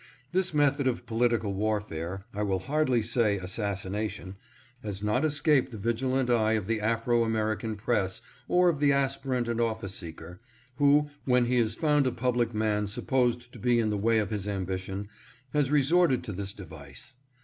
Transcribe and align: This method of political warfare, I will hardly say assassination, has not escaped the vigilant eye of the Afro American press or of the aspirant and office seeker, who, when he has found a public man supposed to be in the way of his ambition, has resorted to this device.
This 0.31 0.51
method 0.51 0.87
of 0.87 1.05
political 1.05 1.53
warfare, 1.53 2.25
I 2.33 2.41
will 2.41 2.57
hardly 2.61 3.03
say 3.03 3.37
assassination, 3.37 4.35
has 4.81 5.03
not 5.03 5.23
escaped 5.23 5.69
the 5.69 5.77
vigilant 5.77 6.27
eye 6.27 6.53
of 6.53 6.65
the 6.65 6.81
Afro 6.81 7.23
American 7.23 7.75
press 7.75 8.23
or 8.47 8.67
of 8.67 8.79
the 8.79 8.91
aspirant 8.91 9.47
and 9.47 9.61
office 9.61 9.93
seeker, 9.93 10.41
who, 10.77 11.11
when 11.25 11.45
he 11.45 11.57
has 11.59 11.75
found 11.75 12.07
a 12.07 12.11
public 12.11 12.51
man 12.51 12.87
supposed 12.87 13.53
to 13.53 13.59
be 13.59 13.77
in 13.79 13.91
the 13.91 13.95
way 13.95 14.17
of 14.17 14.31
his 14.31 14.47
ambition, 14.47 15.07
has 15.53 15.69
resorted 15.69 16.23
to 16.23 16.31
this 16.31 16.55
device. 16.55 17.13